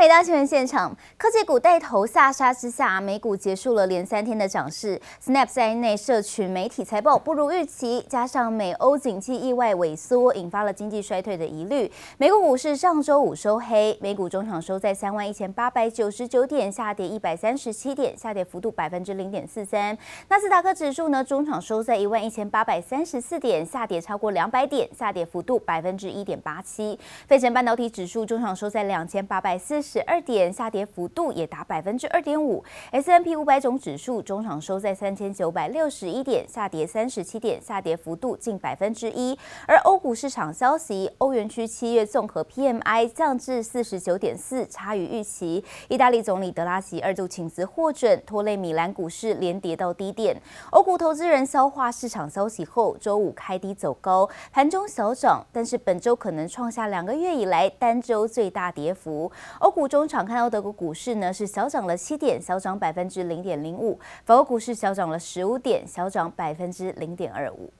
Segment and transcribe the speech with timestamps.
[0.00, 4.98] 回到新闻现场，科技股带头下杀之下，美股结束了连三天的涨势。
[5.22, 11.92] Snap 在内社群媒体财报不如预期，加上美欧景气意外萎缩，引发了经济衰退的疑虑。
[12.16, 19.94] 美股股市上周五收黑，美股中场收在三万一千八百九十九点，下跌一百三十七点，下跌幅度百分之零点四三。
[20.28, 26.98] 纳斯达克指数呢，中场收在一万一千八百三十四点，下跌超过两百点，下跌幅度百分之一点八七。
[27.28, 32.62] 费城半导体指数中场收在两千八百四十十二点，下跌幅度也达百分之二点五。
[32.92, 39.36] S&P 五百种指数中场收在三千九百六十一点，下跌三十七点，下跌幅度近百分之一。
[39.66, 45.64] 而欧股市场消息，欧元区七月综合 PMI 降至四十九点四，差于预期。
[45.88, 50.40] 意大利总理德拉西二度请辞获准，拖累米兰股市连跌到低点。
[50.70, 59.32] 欧股投资人消化市场消息后，周五开低走高，盘中小涨，但是本周可能创下两个月以来单周最大跌幅。
[59.58, 67.72] 欧股中场看到德国股市呢是小涨了七点，小涨百分之零点零五；法国股市小涨了十五点，小涨百分之零点二五。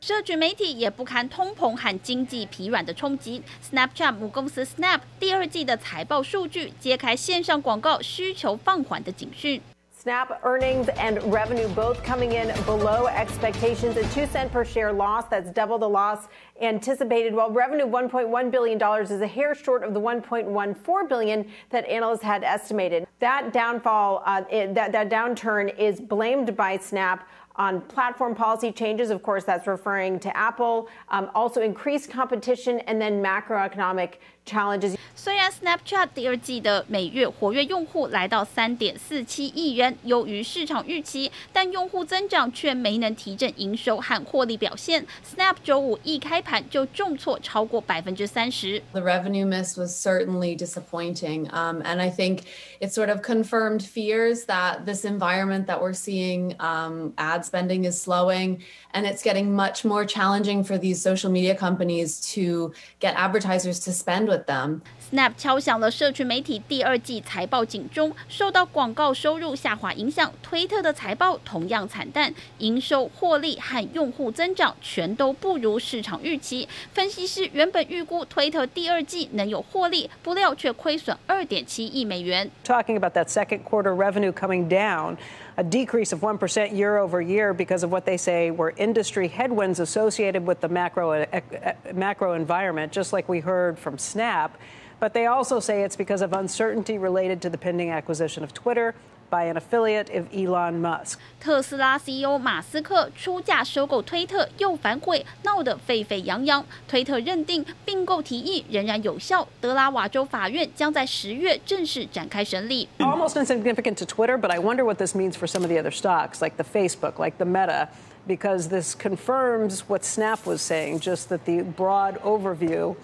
[0.00, 3.42] 社群媒体也不堪通膨和经济疲软的冲击。
[3.68, 9.60] Snapchat 母公司 Snap 第二季的财报数据揭开线上广告需求放缓的警讯。
[10.08, 13.94] Snap earnings and revenue both coming in below expectations.
[13.98, 16.28] A two cent per share loss, that's double the loss
[16.62, 17.34] anticipated.
[17.34, 22.42] While revenue $1.1 billion is a hair short of the 1.14 billion that analysts had
[22.42, 23.06] estimated.
[23.18, 29.10] That downfall, uh, that, that downturn is blamed by Snap on platform policy changes.
[29.10, 30.88] Of course, that's referring to Apple.
[31.10, 34.14] Um, also increased competition and then macroeconomic
[34.47, 34.95] challenges.
[35.15, 45.05] 虽然 Snapchat 第二季的每月活跃用户来到三点四七亿人，优于市场预期，但用户增长却没能提振营收和获利表现。
[45.23, 48.81] Snap 周五一开盘就重挫超过百分之三十。
[48.91, 52.39] The revenue miss was certainly disappointing, um, and I think
[52.81, 57.97] it sort of confirmed fears that this environment that we're seeing, um, ad spending is
[57.97, 58.59] slowing,
[58.91, 63.93] and it's getting much more challenging for these social media companies to get advertisers to
[63.93, 76.68] spend with Snap 敲响了社群媒体第二季财报警钟，受到广告收入下滑影响，推特的财报同样惨淡，营收、获利和用户增长全都不如市场预期。
[76.92, 82.50] 分析师原本预估推特第二季能有获利，不料却亏损二点七亿美元。
[82.64, 85.16] Talking about that second quarter revenue coming down,
[85.58, 89.26] a decrease of one percent year over year because of what they say were industry
[89.26, 94.56] headwinds associated with the macro uh, uh, macro environment, just like we heard from Snap.
[95.00, 98.94] But they also say it's because of uncertainty related to the pending acquisition of Twitter
[99.29, 101.17] by an affiliate of Elon Musk.
[101.39, 106.63] 特斯拉 CEO 马斯克出价收购推特又反悔，闹得沸沸扬扬。
[106.87, 112.87] 推特认定并购提议仍然有效，德拉瓦州法院将在十月正式展开审理。
[112.99, 116.39] Almost insignificant to Twitter, but I wonder what this means for some of the other stocks,
[116.39, 117.87] like the Facebook, like the Meta,
[118.27, 122.95] because this confirms what Snap was saying, just that the broad overview.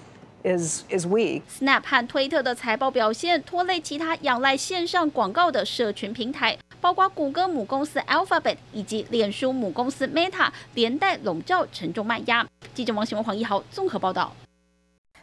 [0.44, 1.42] is is weak.
[1.58, 12.46] Snap 和推特的财报表现拖累其他仰赖线上广告的社群平台，包括谷歌母公司 Alphabet 以及脸书母公司 Meta，连带笼罩沉重卖压。
[12.74, 14.34] 记者王新文、黄一豪综合报道。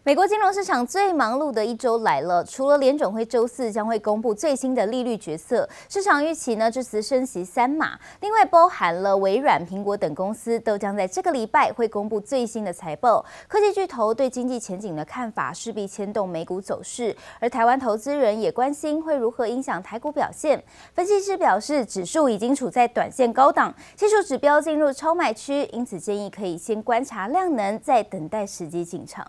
[0.03, 13.23] 美国金融市场最忙碌的一周来了，除了联准会周四将会公布最新的利率决策，市场预期呢这次升息三码，另外包含了微软、苹果等公司都将在这个礼拜会公布最新的财报。
[13.47, 20.63] 科技巨头对经济前景的看法势必牵动美股走势，而台湾投资人也关心会如何影响台股表现。
[20.95, 29.23] 分析师表示，指数已经处在短线高档，技术指标进入超卖区，因此建议可以先观察量能，再等待时机进场。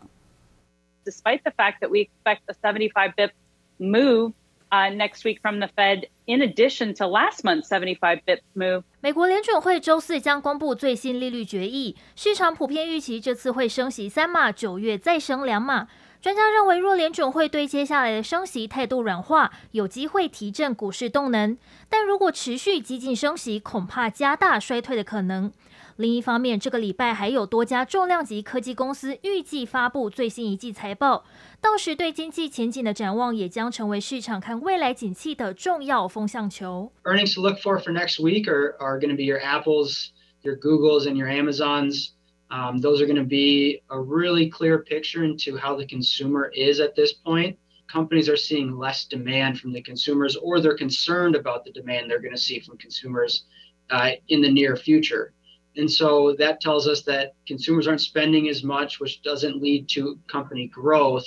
[1.05, 3.33] Despite the fact that we expect a 75 bip
[3.79, 4.33] move
[4.71, 8.83] next week from the Fed, in addition to last month's 75 bip move.
[9.01, 15.89] 美国联准会周四将公布最新利率决议，市场普遍预期这次会升息三码，九月再升两码。
[16.23, 21.57] 专家认为，若联准会对接下来的升息态度软化，有机会提振股市动能；
[21.89, 25.53] 但如果持续激进升息，恐怕加大衰退的可能。
[25.97, 31.25] 另一方面，这个礼拜还有多家重量级科技公司预计发布最新一季财报，
[31.61, 36.93] 到时对经济前景的展望也将成为市场看未来景气的重要风向球。
[37.03, 40.11] Earnings to look for for next week are are going to be your Apples,
[40.43, 42.11] your Googles, and your Amazons.
[42.53, 46.81] Um, those are going to be a really clear picture into how the consumer is
[46.81, 47.59] at this point.
[47.89, 52.21] Companies are seeing less demand from the consumers, or they're concerned about the demand they're
[52.21, 53.47] going to see from consumers
[53.89, 55.33] uh, in the near future.
[55.77, 60.19] And so that tells us that consumers aren't spending as much, which doesn't lead to
[60.31, 61.27] company growth.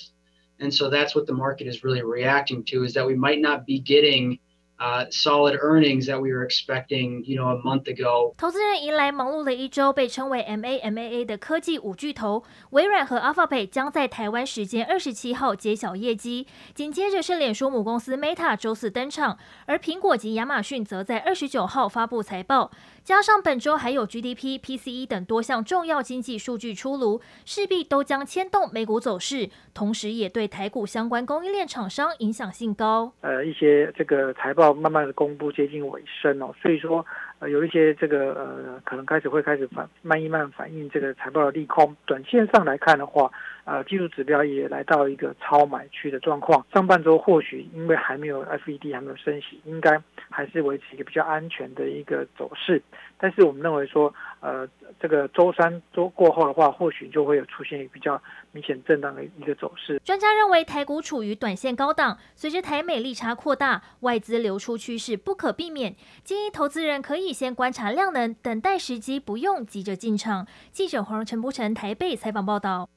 [0.60, 3.66] And so that's what the market is really reacting to is that we might not
[3.66, 4.38] be getting
[4.77, 8.33] Uh, solid earnings that we were expecting, you know, a month ago.
[8.38, 22.69] 投资人迎来忙碌的一周，被称为 MAMAA 的科技五巨头微软和 Alphabet 将在台湾时间二十七号揭晓业绩，紧接着是脸书母公司 Meta 周四登场，而苹果及亚马逊则在二十九号发布财报。
[23.06, 33.13] 加上本周还有 GDP、PCE 等多项重要经济数据出炉，势必都将牵动美股走势，同时也对台股相关供应链厂商影响性高。
[33.22, 37.06] 呃，一些这个财报要慢慢的公布接近尾声哦，所以说
[37.39, 41.95] 呃有一些这个呃可能开始会开始反慢一慢反映这个财报的利空。
[42.06, 43.31] 短线上来看的话，
[43.65, 46.65] 呃技术指标也来到一个超买区的状况。
[46.73, 52.81] 上半周或许因为还没有 FED 还没有升息，应该还是维持一个比较安全的一个走势。
[53.18, 54.68] 但是我们认为说，呃，
[55.00, 60.00] 这个周三周过后的话，或许就会有出现比较明显震荡的一个走势。
[60.04, 65.95] 专家认为，台股处于短线高档，随着台美利差扩大，外资流出趋势不可避免。
[66.24, 70.45] 建议投资人可以先观察量能，等待时机，不用急着进场。
[70.72, 72.89] 记者黄陈柏成台北采访报道。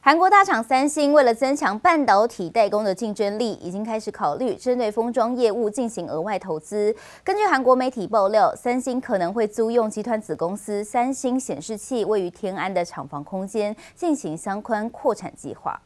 [0.00, 6.94] 韩国大厂三星为了增强半导体代工的竞争力，已经开始考虑针对封装业务进行额外投资。
[7.22, 15.80] 根据韩国媒体爆料，三星可能会租用集团子公司三星显示器位于天安的厂房空间，进行相关扩产计划。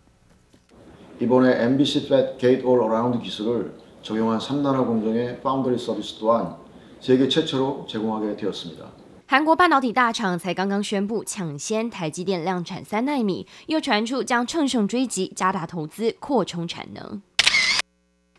[1.19, 6.57] 이번에 MBC Flat Gate All Around 기술을적용한3나노 공정의 Foundry Service 또한
[7.01, 9.00] 세계 최초로 제공하게 되었습니다。
[9.32, 17.22] 韩国半导体大厂才刚刚宣布抢先台积电量产三纳米，又传出将乘胜追击，加大投资扩充产能。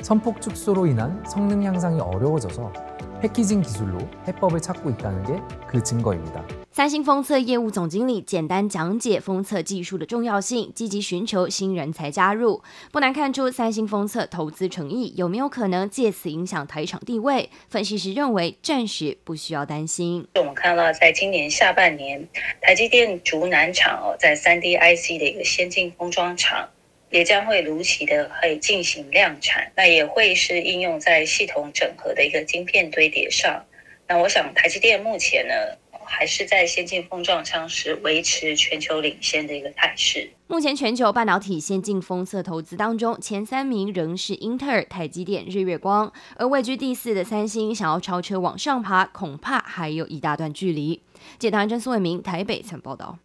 [0.00, 2.72] 선폭 축소로 인한 성능 향상이 어려워져서
[3.21, 3.97] 패키징 기술로
[4.27, 6.44] 해법을 찾고 있다는 게 그 증거입니다.
[6.71, 12.62] 三星封测业务总经理简单讲解封测技术的重要性，积极寻求新人才加入。
[12.91, 17.50] 不难看出三星封测投资诚意，有没有可能借此影响台厂地位？
[17.69, 20.27] 分析师认为暂时不需要担心。
[20.35, 22.27] 我们看到，在今年下半年，
[22.62, 26.67] 台积电竹南厂哦，在三 D IC 的一个先进封装厂，
[27.10, 33.64] 也将会如期的会进行量产，那也会是应用在系统整合的一个晶片堆叠上。
[34.06, 35.54] 那我想，台积电目前呢，
[36.04, 40.30] 还是在先进封装上是维持全球领先的一个态势。
[40.48, 51.02] 目前全球半导体先进封测投资当中，前三名仍是英特尔、台积电、日月光，而位居第四的三星想要超车往上爬，恐怕还有一大段距离。
[51.38, 53.18] 解答真苏伟明台北曾报道。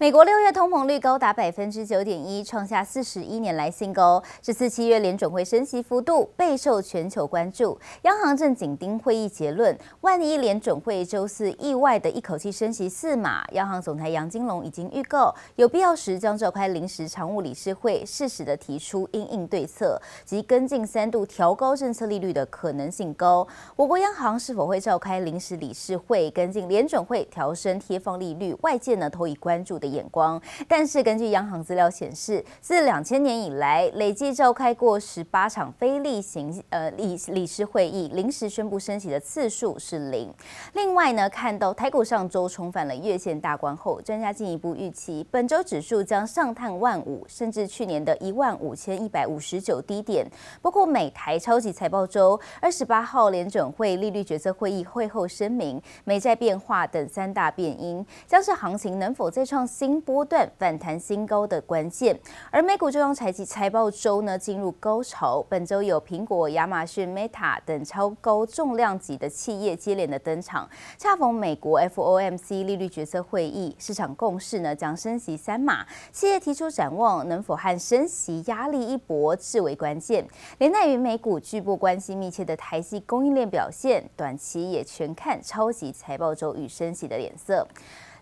[0.00, 4.22] 美国六月通膨率高达百分之九点一，创下四十一年来新高。
[4.40, 9.78] 这次七月联准会升息幅度备受全球关注，央行正紧盯会议结论。
[10.00, 23.46] 万一联准会周四意外的一口气升息四码，央行总裁杨金龙已经预告，有必要时将召开临时常务理事会，适时的提出因应对策及跟进三度调高政策利率的可能性高。
[23.76, 28.56] 我国央行是否会召开临时理事会跟进联准会调升贴放利率？
[28.62, 40.32] 外界呢投以关注的眼光，但是根据央行资料显示，自两千年以来，累计召开过十八场非例行呃理理事会议，临时宣布升息的次数是零。
[40.74, 50.26] 另外呢，看到台股上周重返了月线大关后，专家进一步预期，本周指数将上探万五，甚至去年的一万五千一百五十九低点。
[50.62, 62.14] 不过美台超级财报周，二十八号联准会利率决策会议会后声明，美债变化等三大变因，将是行情能否再创新波段反弹新高的关键。
[62.50, 70.68] 而美股中央财季财报周呢进入高潮，本周有苹果、亚马逊、Meta 等超高重量级的企业接连的登场，
[70.98, 80.28] 恰逢美国 FOMC 利率决策会议，市场共识呢将升息三码，企业提出展望，能否和升息压力一搏至为关键。
[80.58, 87.66] 连带于美股巨擘关系密切的台系供应链表现，短期也全看超级财报周与升息的脸色。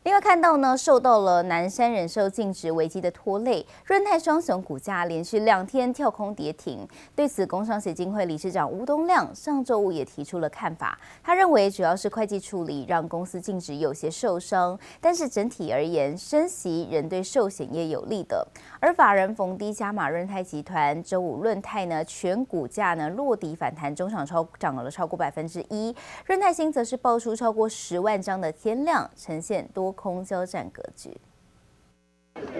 [0.08, 6.88] 另外看到呢，受到了南山人寿净值危机的拖累，润泰双雄股价连续两天跳空跌停。
[7.14, 18.48] 对此，工商协进会理事长吴东亮上周五也提出了看法，他认为主要是会计处理让公司净值有些受伤，但是整体而言，升息仍对寿险业有利的。
[18.80, 25.94] 而法人逢低加码润泰集团，周五润泰呢全股价呢落底反弹，中场超涨了超过百分之一。
[26.24, 31.10] 润泰新则是爆出超过十万张的天量，呈现多空交战格局。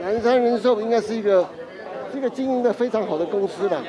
[0.01, 1.49] 南山人寿应该是一个
[2.13, 3.81] 这个经营的非常好的公司吧，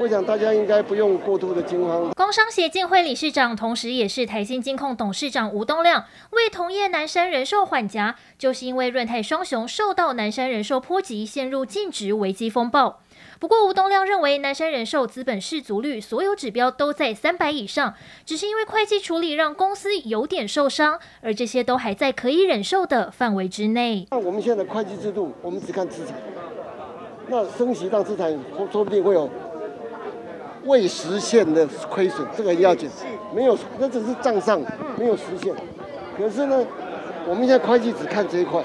[0.00, 2.10] 我想大家应该不用过度的惊慌。
[2.14, 13.00] 工商协进会理事长，同时也是台新金控董事长吴东亮为同业南山人寿缓颊，就是因为润泰双雄受到南山人寿波及，陷入净值危机风暴。
[13.38, 17.94] 不过，吴东亮认为，南山人寿资本适足率所有指标都在三百以上，
[18.24, 24.06] 只是因为会计处理让公司有点受伤，而这些都还在可以忍受的范围之内。
[24.10, 26.14] 那我们现在的会计制度，我们只看资产，
[27.28, 29.30] 那升息让资产说说不定会有
[30.64, 32.90] 未实现的亏损，这个要紧。
[33.34, 34.60] 没有，那只是账上
[34.96, 35.54] 没有实现。
[36.16, 36.66] 可是呢，
[37.26, 38.62] 我们现在会计只看这一块，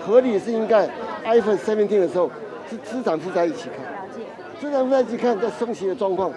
[0.00, 0.88] 合理是应该
[1.24, 2.30] iPhone 17的时候
[2.72, 4.08] 是资产负债一起看。
[4.58, 6.32] 资产负债一起看在升息的状况，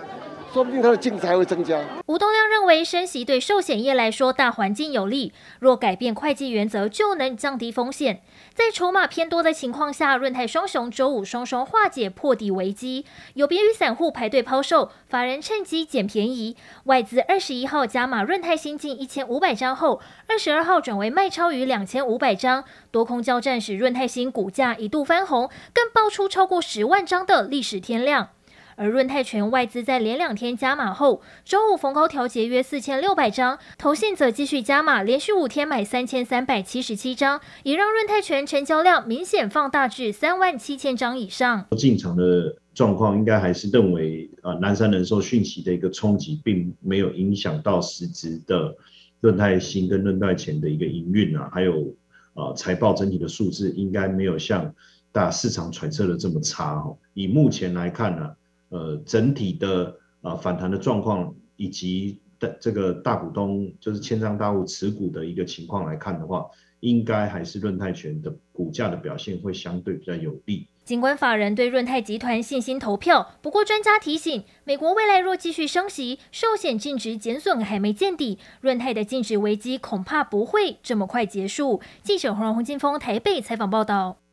[0.55, 1.77] 说不定它的净值还会增加。
[2.05, 8.21] 吴东亮认为，升息对寿险业来说大环境有利，若改变会计原则，就能降低风险。
[8.53, 16.55] 在筹码偏多的情况下，润泰双雄周五双双化解破底危机，有别于散户排队抛售，法人趁机捡便宜。
[16.85, 28.29] 外资二十一号加码润泰新进一千五百张后，二十二号转为卖超逾两千五百张，多空交战使润泰新股价一度翻红，更爆出超过十万张的历史天量。
[28.77, 41.65] 而润泰全外资在连两天加码后，周五逢高调节约四千六百张，投信则继续加码，连续五天买三千三百七十七张，也让润泰全成交量明显放大至三万七千张以上。
[41.77, 48.75] 进场的状况应该还是认为，啊，南山人寿讯息的一个冲击，并没有影响到实质的
[49.22, 51.96] 润泰新跟润泰全的一个营运啊，还有
[52.34, 54.75] 啊财报整体的数字，应该没有像
[55.13, 56.98] 大市场揣测的这么差哦。
[57.13, 58.36] 以目前来看呢、啊。
[58.69, 66.45] 呃，整体的呃反弹的状况，以及的这个大股东就是千张大户持股的一个情况来看的话，
[66.79, 70.67] 应该还是润泰全的股价的表现会相对比较有利。
[70.84, 81.81] 尽管法人对润泰集团信心投票，不过专家提醒，美国未来若继续升息，寿险净值减损还没见底，润泰的净值危机恐怕不会这么快结束。
[82.03, 84.25] 记者黄洪金峰台北采访报道。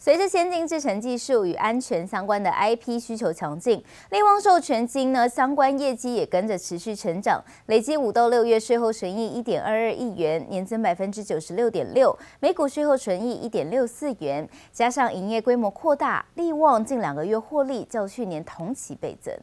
[0.00, 19.34] 随着先进制程技术与安全相关的 IP 需求强劲，力旺授权金呢相关业绩也跟着持续成长，累计五到六月税后纯益一点二二亿元，年增百分之九十六点六，每股税后纯益一点六四元，加上营业规模扩大，力旺近两个月获利较去年同期倍增。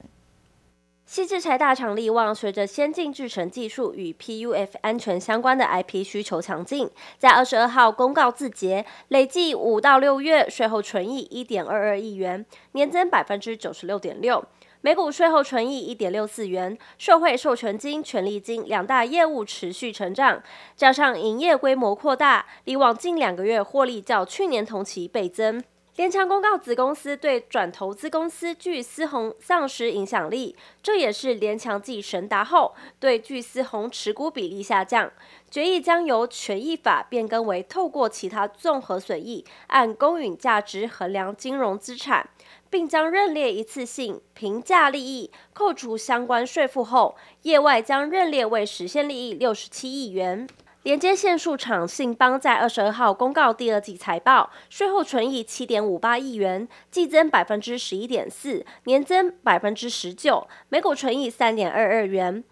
[1.07, 14.43] 矽智材大厂力旺随着先进制程技术与 PUF 安全相关的 IP 需求强劲，在二十二号公告自结，累计五到六月税后纯益一点二二亿元，年增百分之九十六点六，
[14.81, 16.75] 每股税后纯益一点六四元。
[16.97, 20.41] 受惠授权金、权利金两大业务持续成长，
[20.75, 25.63] 加上营业规模扩大，力旺近两个月获利较去年同期倍增。
[25.95, 35.09] 联强公告子公司对转投资公司巨思宏丧失影响力，这也是联强继神达后对巨思宏持股比例下降，
[35.49, 42.29] 决议将由权益法变更为透过其他综合损益按公允价值衡量金融资产，
[42.69, 50.45] 并将认列一次性评价利益扣除相关税负后，业外将认列为实现利益六十七亿元。
[50.85, 62.43] 连接线束厂信邦在二十二号公告第二季财报，税后纯益七点五八亿元，季增百分之十一点四，年增百分之十九，每股纯益三点二二元。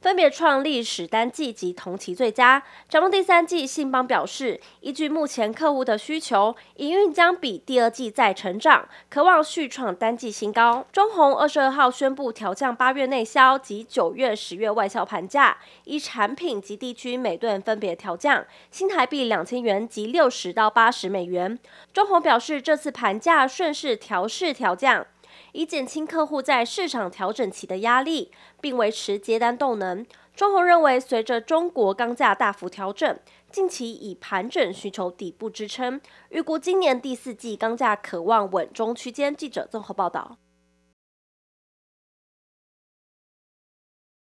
[0.00, 2.62] 分别创历史单季及同期最佳。
[2.88, 10.86] 展望第三季，信邦表示，依据目前客户的需求，营运将比第二季再成长，可望续创单季新高。
[10.90, 21.58] 中鸿二十二号宣布调降八月内销及九月、十月外销盘价，依产品及地区每吨分别调降新台币两千元及六十到八十美元。
[21.92, 25.06] 中红表示，这次盘价顺势调适调降。
[25.52, 30.04] 以减轻客户在市场调整期的压力，并维持接单动能。
[30.34, 33.18] 中红认为，随着中国钢价大幅调整，
[33.50, 39.34] 近期以盘整需求底部支撑，预估今年第四季钢价可望稳中区间。
[39.34, 40.38] 记者综合报道。